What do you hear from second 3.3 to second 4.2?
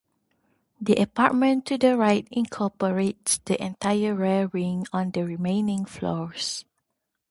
the entire